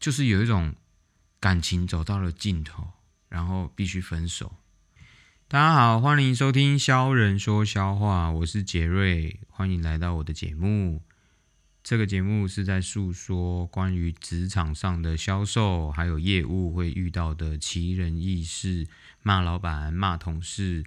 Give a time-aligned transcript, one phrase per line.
[0.00, 0.74] 就是有一种
[1.38, 2.88] 感情走到了尽头，
[3.28, 4.56] 然后必须分手。
[5.46, 11.02] 大家好，欢迎收听肖人说肖话，我是杰瑞，欢迎来到我的节目。
[11.82, 18.88] 这个节目是在诉说关于职场上的销售还有业务会遇到的奇人异事，
[19.22, 20.82] 骂老板、骂同事。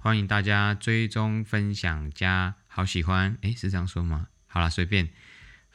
[0.00, 3.38] 欢迎大家追踪、分享、加好喜欢。
[3.42, 4.26] 诶，是这样说吗？
[4.48, 5.10] 好了，随便。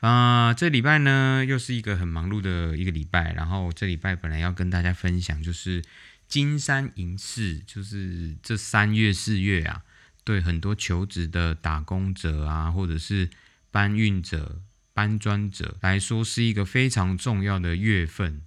[0.03, 5.81] 啊，这礼拜呢又是一个很忙碌的一个礼拜，然后这礼拜本来要跟大家分享就是
[6.27, 9.83] 金山银市，就是这三月四月啊，
[10.25, 13.29] 对很多求职的打工者啊，或者是
[13.71, 14.61] 搬运者、
[14.93, 18.41] 搬砖者来说是一个非常重要的月份。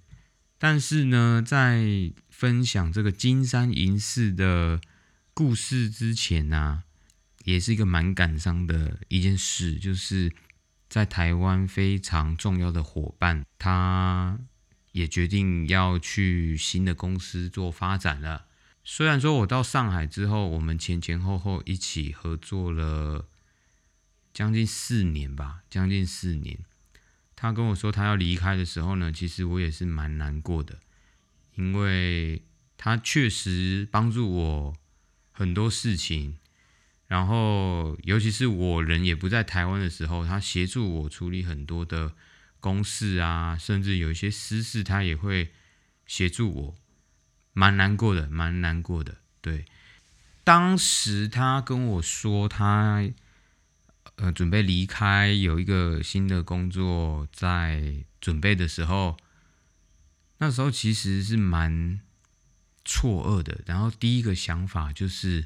[0.59, 4.79] 但是呢，在分享这个金山银市的
[5.33, 6.83] 故事之前呢，
[7.45, 10.31] 也是一个蛮感伤的一件事，就是。
[10.89, 14.39] 在台湾非常重要的伙伴，他
[14.93, 18.45] 也决定要去新的公司做发展了。
[18.83, 23.27] 虽然说我到上海之后，我们前前后后一起合作了
[24.33, 26.59] 将近四年吧，将近四年。
[27.35, 30.79] 他跟我说他要离开的时候呢，其实我也是蛮难过的，
[31.55, 32.43] 因为
[32.77, 34.75] 他确实帮助我
[35.31, 36.37] 很多事情。
[37.07, 42.11] 然后，尤其是我人也不在台湾的时候，他协助我处理很多的
[42.59, 45.53] 公事啊，甚至有一些私事，他也会
[46.05, 46.75] 协助我，
[47.53, 49.19] 蛮难过的，蛮难过的。
[49.39, 49.63] 对，
[50.43, 53.09] 当时他跟我说他
[54.17, 59.15] 呃准备离开，有一个新的工作在准备的时候，
[60.39, 62.01] 那时候其实是蛮
[62.83, 63.61] 错愕的。
[63.65, 65.45] 然后第一个想法就是。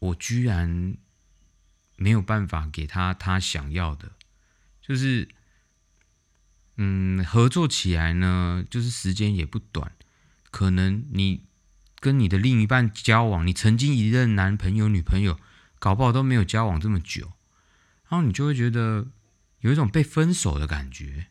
[0.00, 0.96] 我居然
[1.96, 4.12] 没有办法给他他想要的，
[4.80, 5.28] 就是，
[6.76, 9.92] 嗯，合作起来呢，就是时间也不短。
[10.50, 11.44] 可能你
[12.00, 15.38] 跟你的另一半交往，你曾经一任男朋友、女朋友，
[15.78, 17.34] 搞不好都没有交往这么久，
[18.08, 19.08] 然后你就会觉得
[19.60, 21.26] 有一种被分手的感觉。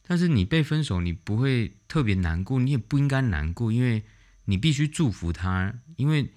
[0.00, 4.06] 但是你被分手，你不会特别难过，你也不应该难过，因为
[4.46, 6.32] 你必须祝福他，因为。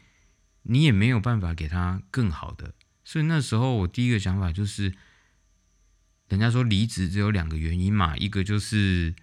[0.72, 4.94] 你也没有办法给他更好的，所以那时候我第一个想法就是，
[6.28, 9.16] 人家说离职只有两个原因嘛，一个就是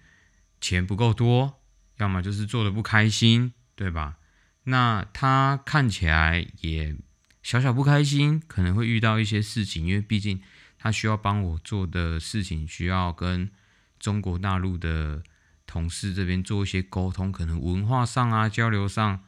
[0.59, 1.61] 钱不够多，
[1.99, 4.17] 要么就是做的不开心，对吧？
[4.65, 6.97] 那他看起来也
[7.41, 10.41] 小小不开心，可能会遇到一些事情，因为毕竟
[10.77, 13.49] 他需要帮我做的事情，需要跟
[13.97, 15.23] 中国大陆的
[15.65, 19.23] 同事这边做一些沟通，可能文化上啊交流上。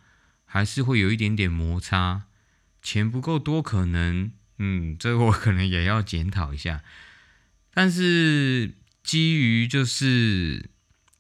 [0.51, 2.23] 还是会有一点点摩擦，
[2.81, 6.83] 钱不够多，可能，嗯，这我可能也要检讨一下。
[7.71, 8.73] 但是
[9.03, 10.71] 基于就是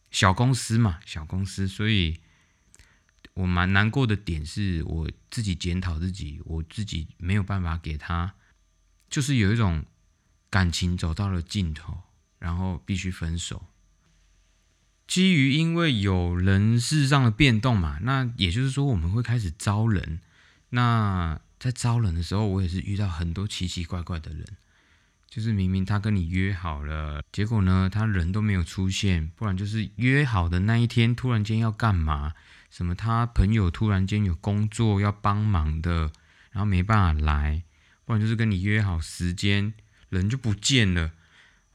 [0.09, 2.19] 小公司嘛，小公司，所以
[3.35, 8.33] 我蛮难过的点是我自己检讨自己，我自己没有办法给他，
[9.11, 9.85] 就是有一种
[10.49, 12.01] 感情走到了尽头，
[12.39, 13.67] 然后必须分手。
[15.09, 20.19] 基于因为有人事上的变动嘛，那也就是说我们会开始招人。
[20.69, 24.45] 那在招人的时候，我也是遇到很多奇奇怪怪的人，
[25.27, 32.33] 就是明明他跟你约好了，结果呢他人都没有出现，不然就是约好的那一天突然间要干嘛，
[32.69, 36.11] 什么他朋友突然间有工作要帮忙的，
[36.51, 37.63] 然后没办法来，
[38.05, 39.73] 不然就是跟你约好时间
[40.09, 41.13] 人就不见了。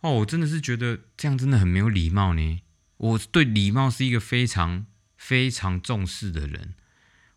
[0.03, 2.61] 哦，我真的是觉得这样真的很没有礼貌呢。
[2.97, 6.75] 我对礼貌是一个非常非常重视的人。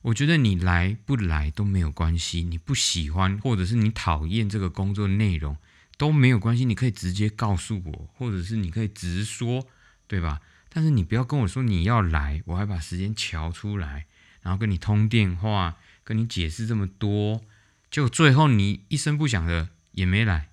[0.03, 5.57] 我觉得你来不来都没有关系，你不喜欢或者是你讨厌这个工作内容
[5.97, 9.67] 都没有关系，你可以直接告诉我，或者是你可以直说，
[10.07, 10.39] 对吧？
[10.69, 14.05] 但是你不要跟我说你要来，我还把时间调出来，
[14.41, 17.41] 然后跟你通电话，跟你解释这么多，
[17.89, 20.49] 就最后你一声不响的也没来，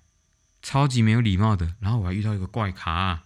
[0.61, 1.75] 超级没有礼貌的。
[1.79, 3.24] 然后我还遇到一个怪咖。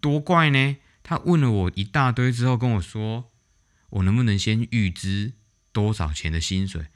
[0.00, 0.76] 多怪呢！
[1.02, 3.30] 他问了我一大堆之后，跟我说
[3.90, 5.34] ：“我能不能先预支
[5.72, 6.86] 多少钱的薪水？”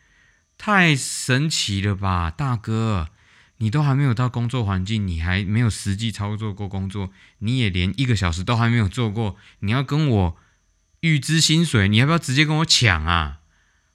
[0.56, 3.10] 太神奇了吧，大哥！
[3.58, 10.36] 你都还没有到工作环境，你还没有实际操作过工作，你也连一个小时都还没有做过，你要跟我
[11.00, 11.88] 预支薪水？
[11.88, 13.40] 你要不要直接跟我抢啊？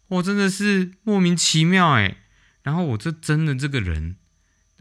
[0.08, 2.18] 我真的是莫名其妙哎！
[2.62, 4.18] 然后我这真的这个人，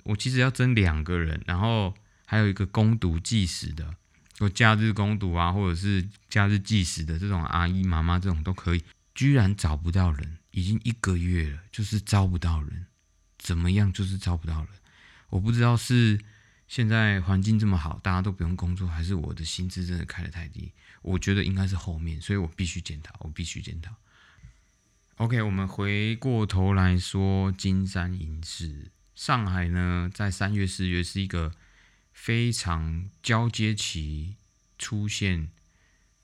[0.05, 1.95] 我其实要争两个人，然后
[2.27, 3.95] 还有一个攻读计时的。
[4.39, 8.83] 有假日攻读啊，或者是假日计时的这种阿姨妈妈这种都可以，
[9.15, 12.87] 居然找不到人，已经一个月了，就是招不到人，
[13.39, 14.69] 怎么样就是招不到人。
[15.29, 16.19] 我不知道是
[16.67, 20.73] 现在环境这么好，大家都不用工作，还是我的薪资真的开的太低？
[21.03, 23.95] 我觉得应该是后面，所以我必须检讨，我必须检讨。
[25.17, 31.53] OK，我们回过头来说金山银市，上海呢，在三月、四月是一个
[32.13, 34.37] 非常交接期，
[34.79, 35.51] 出现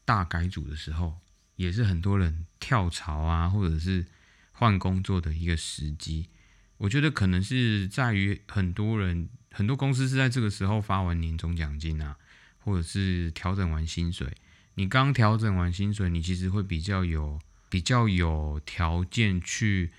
[0.05, 1.19] 大改组的时候，
[1.57, 4.07] 也是很多人跳槽啊，或者是
[4.53, 6.29] 换工作的一个时机。
[6.77, 9.29] 我觉得可能是在于很多人。
[9.51, 12.17] 很多公司是在这个时候发完年终奖金啊，
[12.59, 14.37] 或者是调整完薪水。
[14.75, 19.91] 你刚调整完薪水，你其实会比较有比较有条件去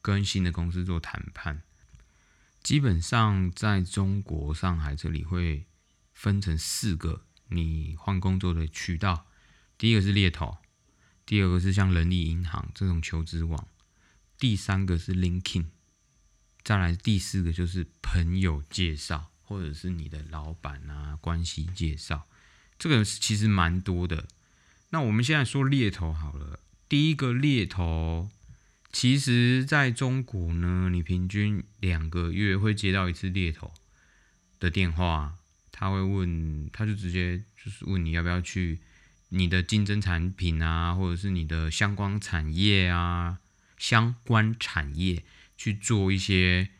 [0.00, 1.62] 跟新的公司做谈判。
[2.62, 5.66] 基本上在中国上海这里会
[6.12, 9.26] 分成四个你换工作的渠道。
[9.76, 10.58] 第一个是猎头，
[11.26, 13.66] 第二个是像人力银行这种求职网，
[14.38, 15.66] 第三个是 LinkedIn。
[16.62, 22.28] 再来第四个就是朋友介绍，或者是你的老板啊关系介绍，
[22.78, 24.28] 这个其实蛮多的。
[24.90, 28.30] 那我们现在说猎头好了，第一个猎头，
[28.92, 33.72] 其实在中国呢，你平均两个月会接到一次猎头
[34.60, 35.34] 的电话，
[35.72, 38.78] 他会问，他就直接就是问你要不要去
[39.30, 43.38] 你的竞争产品啊，或者是你的相关产业啊，
[43.76, 45.24] 相关产业。
[45.54, 46.70] 去做一些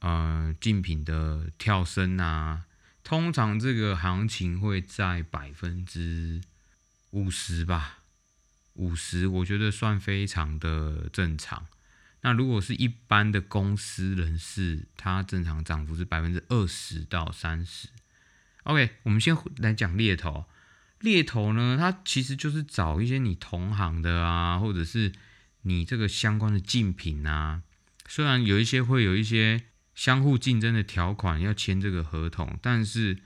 [0.00, 2.64] 呃竞品的跳升啊，
[3.04, 6.40] 通常这个行情会在百分之
[7.10, 7.97] 五十吧，
[8.78, 11.66] 五十我觉得算非常的正常。
[12.22, 17.88] 那如果是一般的公司人士，他正常涨幅是百分之二十到三十。
[18.64, 20.46] OK，我们先来讲猎头。
[21.00, 25.12] 猎头呢，它其实就是找一些你同行的啊，或者是
[25.62, 27.62] 你这个相关的竞品啊。
[28.08, 29.62] 虽然有一些会有一些
[29.94, 33.18] 相互竞争的条款要签这个合同，但是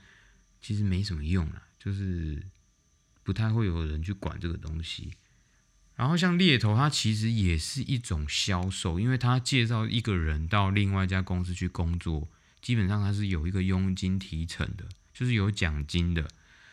[0.61, 2.43] 其实没什么用啦，就是
[3.23, 5.11] 不太会有人去管这个东西。
[5.95, 12.27] 然后像猎头，它其实也是一种销售，因为他介绍一个人到另外一家公司去工作，
[12.61, 16.27] 基本上他是有一个佣金提成的，就是有奖金的，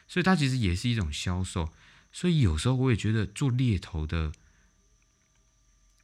[0.08, 1.70] 所以它其实也是一种销售。
[2.12, 4.32] 所以有时候我也觉得做猎头的。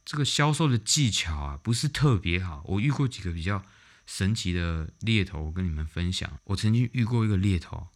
[0.09, 2.63] 这个销售的技巧啊，不是特别好。
[2.65, 3.65] 我遇过几个比较
[4.05, 6.39] 神奇的猎头，我跟你们分享。
[6.45, 7.87] 我曾经遇过一个猎头，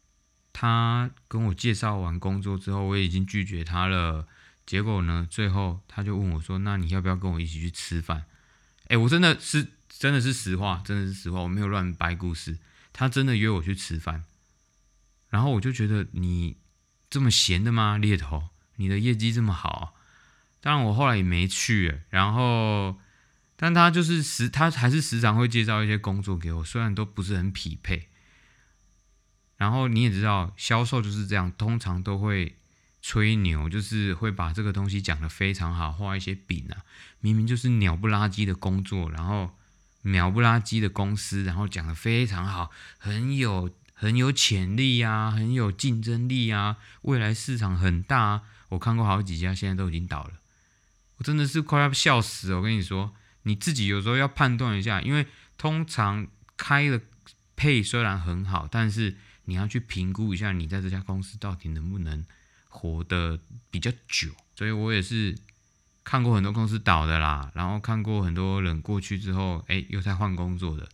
[0.51, 4.27] 他跟我介绍完工作之后，我已经拒绝他了。
[4.71, 8.23] 结果呢，最后他就问我说：“那你要不要跟我一起去吃饭？”
[8.87, 12.57] 哎，我真的是真的是实话，真的是实话，我没有乱掰故事。
[12.93, 14.23] 他真的约我去吃饭，
[15.27, 16.55] 然后我就觉得你
[17.09, 17.97] 这么闲的吗？
[17.97, 18.47] 猎头，
[18.77, 19.93] 你的业绩这么好？
[20.61, 21.99] 当然，我后来也没去。
[22.09, 22.97] 然后，
[23.57, 28.07] 但他就是时，他还是时常会介绍一些工作给我，虽然都不是很匹配。
[29.57, 32.55] 然后你也知道，销售就是这样，通常都会
[33.01, 36.85] 吹牛，就是会把这个东西讲得非常好，画一些饼啊。
[37.19, 39.55] 明明就是鸟不拉几的工作，然后
[40.03, 48.43] 鸟不拉几的公司，然后讲得非常好，很有很有潜力啊，很有竞争力啊，未来市场很大。
[48.69, 50.31] 我看过好几家，现在都已经倒了。
[51.17, 52.57] 我真的是快要笑死了！
[52.57, 53.13] 我跟你说，
[53.43, 55.27] 你自己有时候要判断一下，因为
[55.57, 56.27] 通常
[56.57, 57.01] 开的
[57.55, 62.25] 配虽然很好，但是你要去评估一下，你在这家公司到底能不能
[62.71, 64.31] 活得比较久。
[64.55, 65.37] 所以我也是
[66.03, 70.89] 看过很多公司倒的啦，然后看过很多人过去之后，哎，又在换工作的。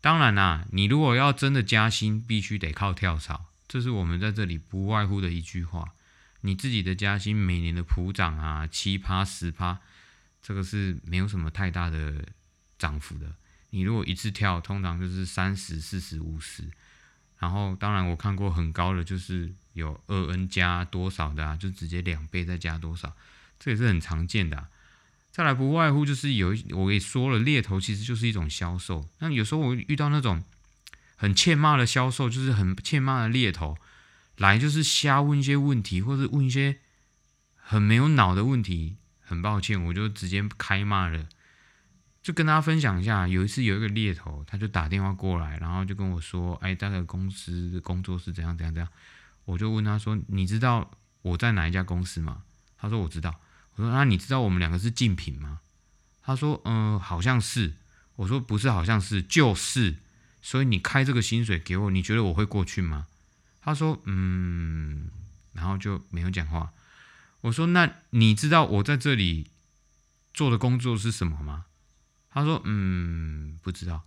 [0.00, 5.94] 当然啦，你如果要真的加薪，必须得靠跳槽，这是我们在这里不外乎的一句话。
[6.42, 9.80] 你自己的加薪每年的普涨啊，七趴十趴，
[10.42, 12.24] 这个是没有什么太大的
[12.78, 13.34] 涨幅的。
[13.70, 16.70] 你如果一次跳，通常就是三十、四十、五十。
[17.38, 23.14] 然后，当然我看过很高的，就是有二 N 加多少的啊，就直接两倍再加多少，
[23.60, 24.68] 这也是很常见的。
[25.30, 29.08] 再来，不外乎就是有，我也说了，猎头其实就是一种销售。
[29.18, 30.42] 那有时候我遇到那种
[31.16, 33.76] 很欠骂的销售，就是很欠骂的猎头。
[34.38, 36.78] 来就是瞎问一些问题，或者问一些
[37.54, 38.96] 很没有脑的问题。
[39.26, 41.26] 很抱歉，我就直接开骂了。
[42.22, 48.88] 就跟大家分享一下，有一次有一个猎头，他就打电话过来，然后就跟我说：“哎，大概公司工作是怎样怎样怎样。”
[49.44, 50.90] 我就问他说：“你知道
[51.22, 52.42] 我在哪一家公司吗？”
[52.78, 53.40] 他说：“我知道。”
[53.76, 55.60] 我说：“那你知道我们两个是竞品吗？”
[56.22, 57.74] 他说：“嗯，好像是。”
[58.16, 59.96] 我说：“不是，好像是，就是。
[60.40, 63.06] 所以你开这个薪水给我，你觉得我会过去吗？”
[63.60, 65.10] 他说：“嗯，
[65.52, 66.72] 然后就没有讲话。”
[67.42, 69.50] 我说：“那你知道我在这里
[70.32, 71.66] 做的工作是什么吗？”
[72.30, 74.04] 他说：“嗯，不知道。”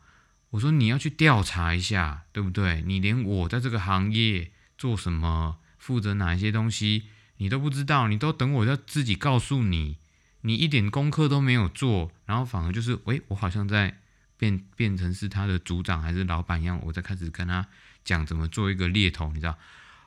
[0.52, 2.82] 我说你要去调查一下，对不对？
[2.88, 9.98] 你连我在这个行业做什么，负责哪一些东西，你都不知道，你都等我要自己告诉你，
[10.42, 13.98] 你一点功课都没有做，然后反而就是，喂，我好像在
[14.38, 17.68] 变变成是他的组长还是老板一样，我在开始跟他
[18.06, 19.58] 讲怎么做一个猎头，你知道？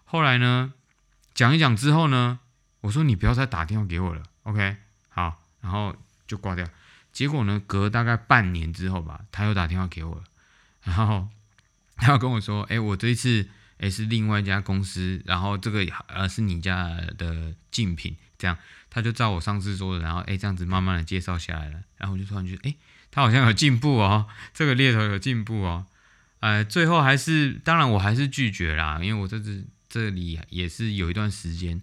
[0.05, 0.73] 后来呢，
[1.35, 2.39] 讲一讲之后呢，
[2.83, 4.77] 我说你不要再打电话给我了，OK？
[5.09, 5.97] 好，然后
[6.27, 6.69] 就挂掉。
[7.13, 10.23] 结果呢，隔大概半年之后吧，他又打电话给我了。
[10.85, 11.29] 然后
[11.97, 13.49] 他要跟我说：“哎，我这一次
[13.81, 16.87] 哎是另外一家公司，然后这个呃是你家
[17.19, 18.57] 的竞品，这样
[18.89, 21.83] 他就照我上次说的，然后哎这样子慢慢的介绍下来了。
[21.97, 22.77] 然后我就突然觉得，哎，
[23.11, 25.87] 他好像有进步哦，这个猎头有进步哦。
[26.39, 31.83] 呃，最后还是当然我还是拒绝啦，因为我这次这里也是有一段时间，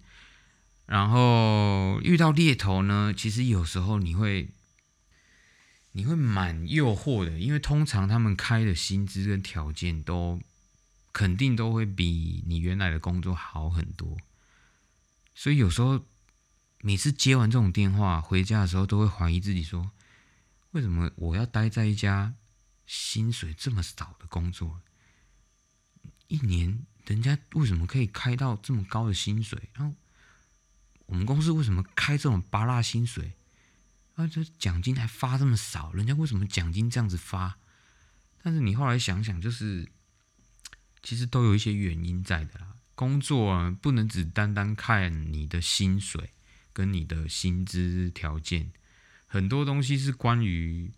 [0.86, 4.48] 然后遇到猎头呢，其实有时候你会。”
[5.92, 10.38] 你会蛮诱惑的，因为通常他们开的薪资跟条件都
[11.12, 14.16] 肯定都会比你原来的工作好很多，
[15.34, 16.04] 所以有时候
[16.80, 19.90] 每次接完这种电话回家的时候，都会怀疑自己说：
[20.70, 22.34] 为什么我要待在一家
[22.86, 24.80] 薪水这么少的工作？
[26.28, 29.70] 一年人家为什么可以开到这么高的薪水？
[29.72, 29.94] 然后
[31.06, 33.32] 我们公司为什么开这种八拉薪水？
[34.14, 37.58] 啊，这奖金还发这么少，人家为什么奖金这样子发？
[38.42, 39.90] 但是你后来想想，就是
[41.02, 42.68] 其实都有一些原因在的啦。
[42.94, 46.30] 工作啊，不能只单单看你的薪水
[46.72, 48.72] 跟你的薪资条件，
[49.26, 50.90] 很多东西是关于，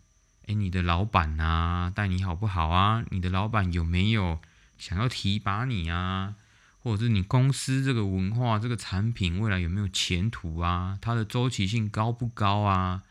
[0.46, 3.04] 哎，你的老板啊，待你好不好啊？
[3.10, 4.40] 你的老板有没有
[4.78, 6.36] 想要提拔你啊？
[6.82, 10.98] 或者是你公司这个文化、这个产品未来有没有前途啊？
[11.02, 13.02] 它的周期性高不高啊？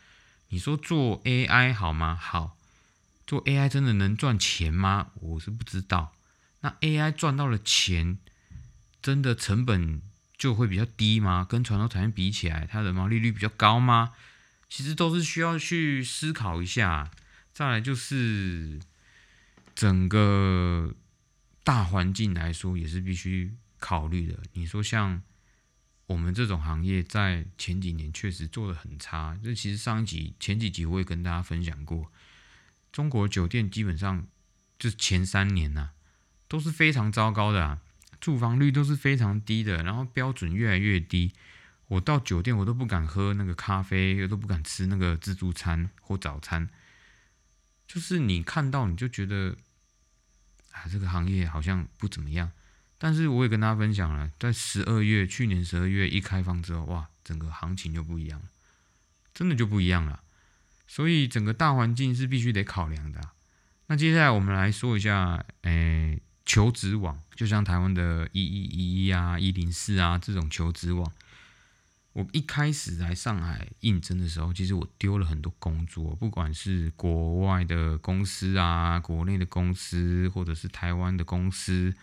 [0.47, 2.15] 你说做 AI 好吗？
[2.15, 2.57] 好，
[3.27, 5.11] 做 AI 真的能赚钱吗？
[5.21, 6.13] 我是不知道。
[6.61, 8.17] 那 AI 赚到了钱，
[9.01, 10.01] 真的成本
[10.37, 11.45] 就会比较低吗？
[11.49, 14.13] 跟传统产业比起来，它的毛利率比较高吗？
[14.69, 17.11] 其实都是需要去思考一下。
[17.53, 18.79] 再来就是
[19.75, 20.93] 整个
[21.63, 24.39] 大环境来说，也是必须考虑的。
[24.53, 25.21] 你说像。
[26.09, 32.11] 我们这种行业在前几年确实做的很差，这其实上一集、前几集我也跟大家分享过，
[32.91, 34.25] 中国酒店基本上
[34.79, 35.91] 就前三年呐
[36.49, 37.79] 都是非常糟糕的啊，
[38.19, 41.31] 住房率都是非常低的，然后标准越来越低，
[41.87, 46.67] 我到酒店我都不敢喝那个咖啡，我都不敢吃那个自助餐或早餐，
[47.87, 49.55] 就是你看到你就觉得
[50.71, 52.51] 啊，这个行业好像不怎么样。
[52.97, 58.47] 但是我也跟大家分享了，在十二月去年十二月一开放之后，哇，整个行情就不一样了，
[59.33, 60.21] 真的就不一样了。
[60.85, 63.21] 所以整个大环境是必须得考量的。
[63.85, 71.11] 那接下来我们来说一下，诶，求职网，就像台湾的一一一啊、一零四啊这种求职网。
[72.13, 81.93] 我一开始来上海应征的时候，其实我丢了很多工作，不管是国外的公司啊、国内的公司，或者是台湾的公司。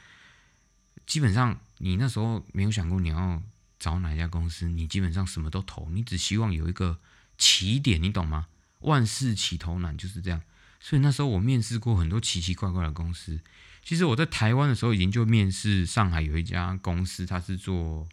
[1.06, 3.42] 基本上，你那时候没有想过你要
[3.80, 7.00] 找哪家公司，你基本上什么都投，你只希望有一个
[7.36, 8.46] 起点，你懂吗？
[8.78, 10.40] 万事起头难就是这样。
[10.78, 13.40] 所以那时候我面试过很多奇奇怪怪的公司。
[13.86, 18.08] 其实我在台湾的时候已经就面试上海有一家公司，它是做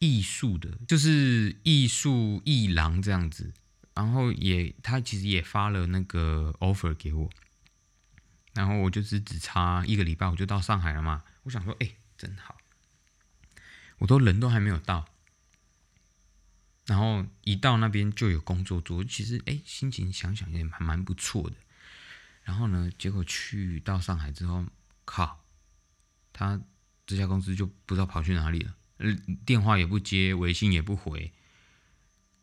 [0.00, 3.54] 艺术的，就是艺术艺廊这样子。
[3.94, 7.30] 然后也他其实也发了那个 offer 给我，
[8.54, 11.22] 然后我就是只差一个礼拜我就到上海了嘛。
[11.44, 11.88] 我想说，哎。
[12.18, 12.56] 真好，
[13.98, 15.04] 我都人都还没有到，
[16.86, 21.56] 然后一到那边就有工作做，其实哎，心情想想也还蛮不错的。
[22.42, 24.64] 然后呢，结果去到上海之后，
[25.06, 25.42] 靠，
[26.34, 26.60] 他
[27.06, 28.76] 这家公司就不知道跑去哪里了，
[29.46, 31.32] 电话也不接，微信也不回，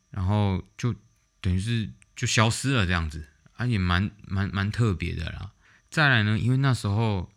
[0.10, 0.96] 然后就
[1.40, 5.52] 等于是就消失了这样子，而且蛮蛮蛮特别的啦。
[5.92, 7.30] 再来呢，因为那时候。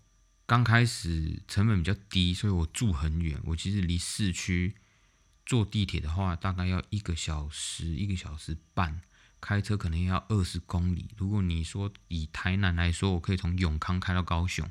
[0.49, 3.37] 刚开始成本比较低，所以我住很远。
[3.47, 4.77] 我其实离市区
[5.45, 9.01] 坐地铁的话，大概要一个小时、一个小时半；
[9.41, 11.11] 开车可能要二十公里。
[11.17, 14.71] 如果你说以台南来说，我可以从永康开到高雄，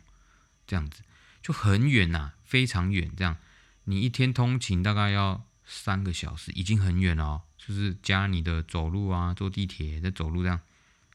[0.66, 1.04] 这样子
[1.42, 3.12] 就很远呐，非常远。
[3.16, 3.38] 这样
[3.86, 7.44] 你一天通勤大概要三个小时，已经很远了。
[7.58, 10.60] 就是加你的走路啊，坐地铁再走路这样，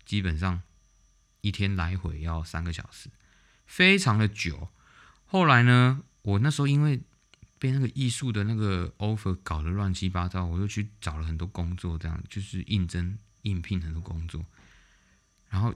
[0.04, 0.62] 基本上
[1.42, 3.09] 一天来回要三个小时。
[3.66, 4.69] 非常的久，
[5.26, 7.00] 后来呢，我那时候因为
[7.61, 14.45] 被那个艺术的那个 offer 搞得乱七八糟，我又去找了很多工作，这样就是应征应聘很多工作，
[15.50, 15.73] 然后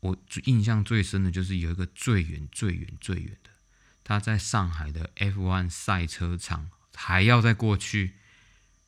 [0.00, 3.50] 我印象最深的就是有一个最远、最远、最远的，
[4.04, 8.14] 他在上海的 F1 赛车场还要再过去，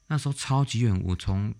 [0.06, 1.54] 那时候超级远，我从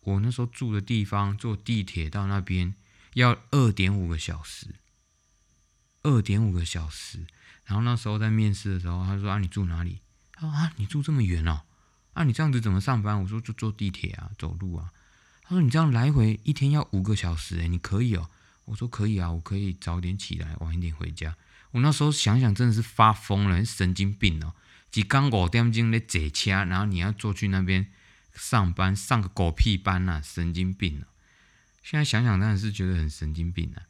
[0.00, 2.74] 我那时候住的地方坐地铁到那边
[3.14, 4.74] 要二点五个小时，
[6.02, 7.26] 二点五个小时。
[7.64, 10.00] 然后那时候在面试的时候，他说：“啊，你住哪里？”
[10.34, 11.62] 他说：“啊，你住这么远哦，
[12.14, 14.92] 啊，你这样子怎么上班？”我说：“就坐地铁啊，走路啊。”
[15.44, 18.28] 他说：“你这样来回一天要五个小时，诶，你可以哦。”
[18.70, 21.36] 我说：“可以啊，我可以早点起来，晚一点回家。”
[21.72, 24.54] 我那时候想想真的是发疯了，神经病哦！
[24.92, 27.90] 几刚五点钟在坐车，然后你要坐去那边
[28.32, 31.10] 上班，上个狗屁班呐，神经病啊！
[31.82, 33.82] 现在想想，真的是觉得很神经病啊。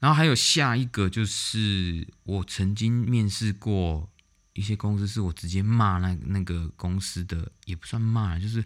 [0.00, 4.10] 然后还有下一个，就是我曾经面试过
[4.52, 8.64] 一些公司，是我直接骂那那个公司的，也不算骂，就是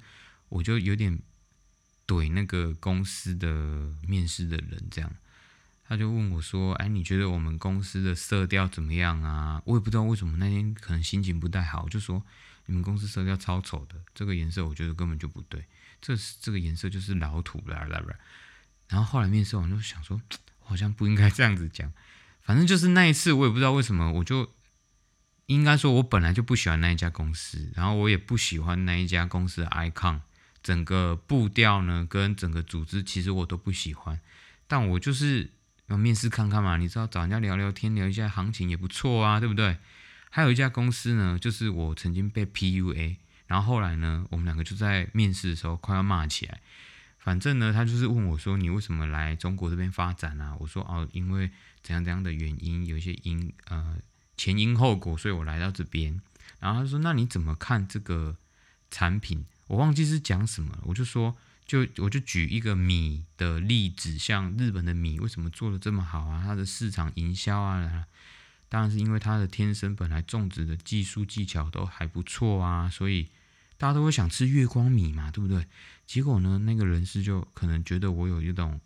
[0.48, 1.18] 我就有点
[2.12, 5.10] 怼那个公司的面试的人，这样，
[5.84, 12.22] 他就问我说：“哎，你觉得我们公司的色调怎么样啊？”我也不知道为什么那天可能心情不太好，就说
[12.66, 15.64] ：“你们公司色调超丑的，这个颜色我觉得根本就不对，
[16.00, 18.16] 这这个颜色就是老土啦啦啦。”
[18.88, 20.20] 然后后来面试完就想说。
[20.64, 21.92] 好像不应该这样子讲，
[22.40, 24.48] 反正就是那一次，我也不知道为什么，我就
[25.46, 30.20] 应该说，我本来就不喜欢那一家公司，然后我也不喜欢那一家公司的 icon，
[30.62, 34.20] 整个步调呢，跟整个组织，其实我都不喜欢。
[34.66, 35.50] 但我就是
[35.88, 39.76] 要面试看看嘛，你知道，找人家聊聊天，聊一下行情也不错啊，对不对？
[40.30, 43.16] 还有一家公司呢，就是我曾经被 PUA，
[43.46, 46.60] 然后后来呢，我们两个就在面试的时候快要骂起来。
[47.18, 51.50] 反正呢，他就是问我说：“你为什么来中国这边发展啊？”我说：“哦，因为
[51.82, 53.96] 怎样怎样的原因，有一些因呃
[54.36, 56.20] 前因后果，所以我来到这边。”
[56.58, 58.36] 然后他说：“那你怎么看这个
[58.90, 66.42] 产品？”我忘记是讲什么了，我就说：“就我就举一个米的例子，像日本的米为什么做的这么好啊？
[66.44, 68.06] 它的市场营销啊，
[68.68, 73.28] 当然是因为它的天生本来种植的技术技巧都还不错啊，所以。”
[73.78, 75.66] 大家都会想吃月光米嘛，对不对？
[76.06, 78.80] 结果呢，那个人士就可能觉得我有一种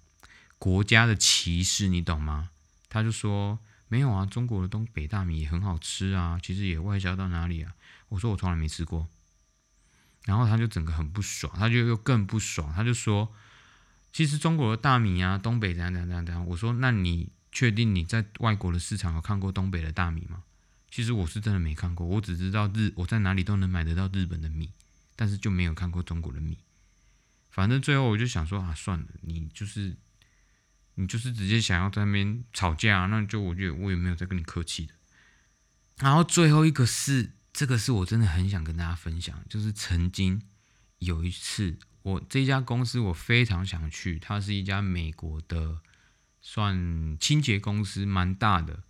[0.58, 2.48] 国家的歧视，你懂吗？
[2.88, 3.58] 他就说
[3.88, 7.74] 没有啊，中国的东北大米也很好吃啊，其实也外销到哪里啊？
[8.08, 9.06] 我说我从来没吃过。
[10.26, 13.32] 然后他就整个很不爽，他就又更不爽，他就说
[14.12, 16.46] 其实中国的大米啊，东北怎样怎样怎样怎样。
[16.48, 20.42] 我说那你确定你在外国的市场有看过东北的大米吗？
[20.90, 24.70] 其实我是真的没看过，我只知道日我在哪里都能买得到日本的米。
[25.18, 26.58] 但是就没有看过中国的米，
[27.48, 29.96] 反正最后我就想说啊，算了，你就是
[30.96, 34.92] 你就是直接想要在那边吵架，那就我觉得我也没有在跟你客气的。
[36.00, 40.42] 然后最后一个是这个是我真的很想跟大家分享，就是曾经
[40.98, 45.80] 有一次，我这家公司我非常想去，它是一家美国的
[46.42, 48.82] 算清洁公司，蛮大的。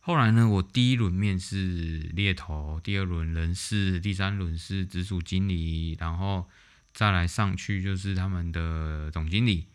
[0.00, 6.48] 后来呢，我第一轮面试猎头，第二轮人事，第三轮是直属经理，然后
[6.94, 9.66] 再来上去就是他们的总经理。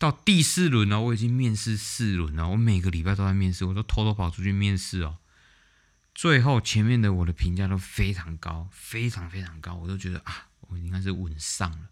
[0.00, 5.18] 到第四轮呢，我已经面试四轮了，我每个礼拜都在面试，我都偷偷跑出去面试哦。
[6.20, 11.88] 最后前面的我的评价都非常高，非常非常高，我都觉得啊，我应该是稳上了。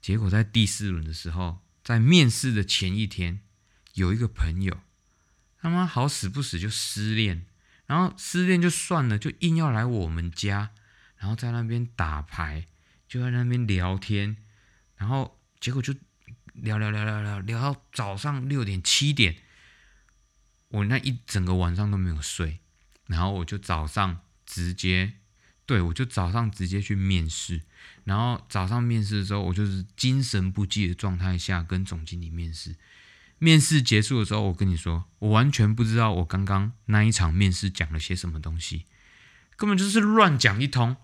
[0.00, 3.40] 结果在第四轮的时候，在面试的前一天，
[3.92, 4.80] 有一个朋友。
[5.60, 7.44] 他妈好死不死就失恋，
[7.84, 10.70] 然后失恋就算了，就硬要来我们家，
[11.18, 12.66] 然后在那边打牌，
[13.06, 14.38] 就在那边聊天，
[14.96, 15.94] 然后结果就
[16.54, 19.36] 聊聊聊聊聊聊到早上六点七点，
[20.68, 22.60] 我那一整个晚上都没有睡，
[23.08, 25.14] 然后我就早上直接，
[25.66, 27.62] 对我就早上直接去面试，
[28.04, 32.76] 然后早上面试的时候，我就是精神不济的状态下跟总经理面试。
[33.40, 38.86] 面试结束的时候，我跟你说，我完全不知道我刚刚那一场面试讲了些什么东西，
[39.56, 40.96] 根本就是乱讲一通。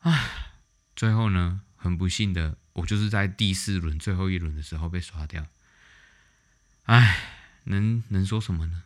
[0.00, 0.52] 唉，
[0.94, 5.46] 最后呢，很不幸的，我就是在第四轮最后一轮的时候被刷掉。
[6.84, 7.18] 唉，
[7.64, 8.82] 能能说什么呢？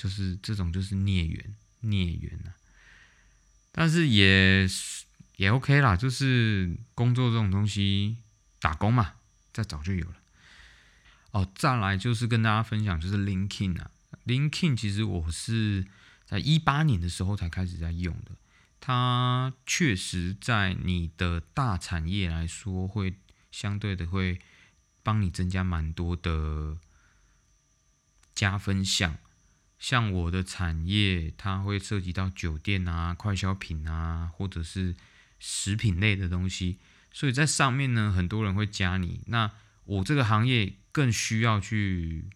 [0.00, 2.56] 就是这种就是孽缘，孽缘啊。
[3.70, 4.66] 但是也
[5.36, 8.16] 也 OK 啦，就是工作这种东西，
[8.60, 9.16] 打工嘛，
[9.52, 10.16] 再早就有了。
[11.32, 13.90] 哦，再来就是跟大家分享，就是 LinkedIn 啊
[14.24, 15.86] ，LinkedIn 其实我是
[16.24, 18.32] 在一八年的时候才开始在用的。
[18.80, 23.14] 它确实在你的大产业来说，会
[23.52, 24.40] 相对的会
[25.02, 26.78] 帮你增加蛮多的
[28.34, 29.18] 加分项。
[29.80, 34.94] 像我的产业，它会涉及到酒店啊、快消品啊，或者是
[35.40, 36.78] 食品类的东西，
[37.10, 39.50] 所以在上面呢，很多人会加你那。
[39.86, 42.26] 我这个行业更需要去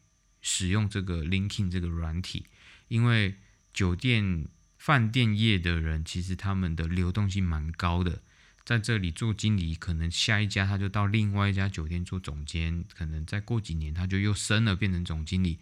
[0.43, 2.47] 使用这个 linkin 这个软体，
[2.89, 3.37] 因为
[3.73, 8.23] 酒店、饭店业的人其实他们的流动性蛮高的，
[8.65, 15.61] 在这里做经理，可能下一家他就到另外一家酒店做总监，可能再过几年他就又升了变成总经理，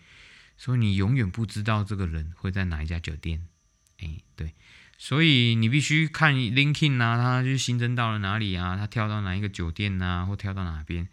[0.62, 3.48] 所以你永远不知道这个人会在哪一家酒店。
[3.98, 4.55] 哎，对。
[4.96, 8.77] 所以你必须看 LinkedIn 啊，他就新增到了哪里啊？
[8.77, 11.09] 他跳到哪一个酒店啊，或跳到哪边？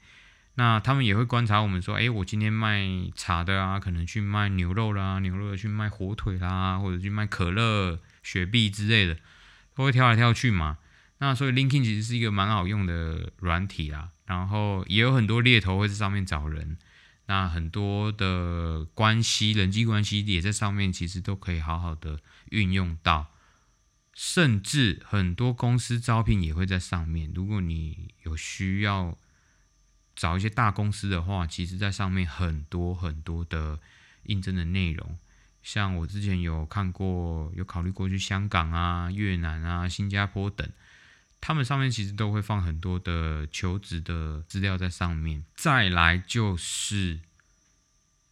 [0.54, 9.18] 那他们也会观察我们说，哎，我今天卖茶的啊，可能去卖牛肉啦，牛肉去卖火腿啦，或者去卖可乐、雪碧之类的，
[9.74, 10.78] 都会跳来跳去嘛。
[11.18, 16.78] 那所以 LinkedIn 其实是一个蛮好用的软体啦，然后也有很多猎头会在上面找人，
[17.30, 23.28] 那很多的关系、人际关系也在上面，其实都可以好好的运用到。
[24.16, 27.32] 甚至很多公司招聘也会在上面。
[27.36, 29.16] 如果你有需要
[30.16, 33.80] 找一些大公司的话，其实在上面很多很多的
[34.24, 35.20] 应征的内容。
[35.62, 40.68] 像我之前有看过，有考虑过去香港啊、越南啊、新加坡等，
[41.42, 45.46] 他们上面其实都会放很多的求职的资料在上面。
[45.56, 47.22] 再来就是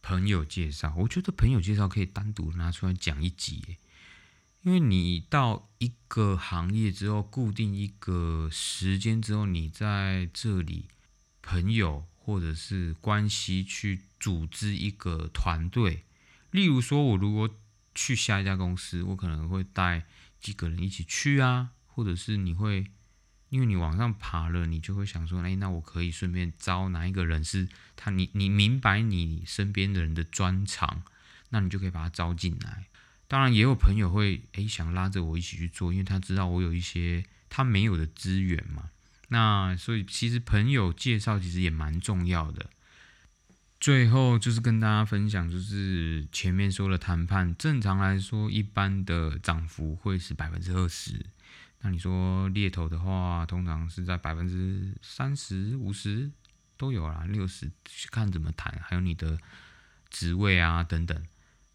[0.02, 3.76] 朋友介绍，我觉得朋友介绍可以单独拿出来讲一集。
[4.62, 10.88] 因为你到一个行业之后，固定一个时间之后，你在这里
[11.40, 16.04] 朋友或者是关系去组织一个团队。
[16.50, 17.48] 例如说，我如果
[17.94, 20.06] 去下一家公司，我可能会带
[20.40, 22.90] 几个人一起去啊，或者是你会，
[23.50, 31.02] 因为你往上爬了，你就会想说，哎，那我可以顺便招哪一个人是他，你你明白你身边的人的专长，
[31.50, 32.86] 那你就可以把他招进来。
[33.26, 38.90] 当然也有朋友会诶想拉着我一起去做，因为他知道我有一些他没有的资源嘛。
[39.28, 42.70] 那所以其实朋友介绍其实也蛮重要的。
[43.80, 51.24] 最后就是跟大家分享，就是前面说的谈判，正常来说一般的涨幅会是百分之二十。
[51.80, 56.30] 那你说猎头的话，通常是在百分之三十五十
[56.76, 57.70] 都有啦，六十
[58.10, 59.38] 看怎么谈，还有你的
[60.10, 61.26] 职位啊等等。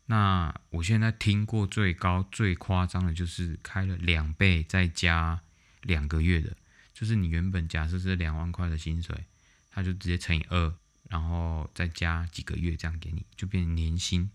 [0.08, 5.42] 那我现在听过最高最夸张的就是开了两倍再加
[5.82, 6.58] 两个月的，
[6.94, 9.26] 就是你原本假设是两万块的薪水，
[9.72, 10.76] 他就直接乘以二，
[11.10, 14.30] 然后再加几个月这样给你，就变成年薪。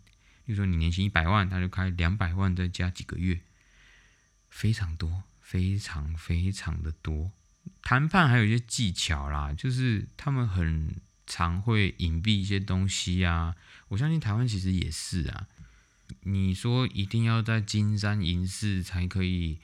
[0.46, 3.42] 比如说你年薪一百万，他就开两百万再加几个月，
[4.48, 7.32] 非常多，非常非常的多。
[7.80, 10.94] 谈判还有一些技巧啦，就是他们很
[11.26, 13.56] 常会隐蔽一些东西啊。
[13.88, 15.46] 我相信台湾其实也是啊。
[16.24, 19.58] 你说一定要在金山银市才可以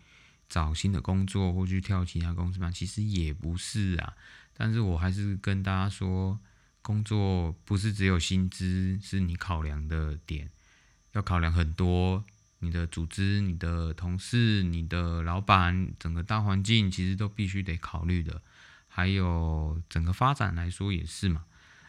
[0.48, 2.70] 找新的工作，或去跳其他公司吗？
[2.70, 4.14] 其实也不是啊。
[4.56, 6.40] 但是我还是跟大家说，
[6.80, 10.48] 工作不是只有薪资是你考量的点，
[11.12, 12.24] 要考量很多，
[12.64, 18.40] 你的组织、你的同事、你的老板，整个大环境其实都必须得考虑的。
[18.88, 21.44] 还有整个发展来说也是嘛。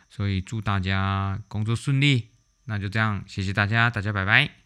[0.10, 2.30] 所以祝大家工作顺利。
[2.66, 4.65] 那就这样，谢谢大家，大家拜拜。